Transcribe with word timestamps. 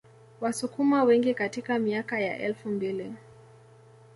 Wasukuma 0.41 1.03
wengi 1.03 1.33
katika 1.33 1.79
miaka 1.79 2.19
ya 2.19 2.37
elfu 2.39 2.69
mbili 2.69 3.13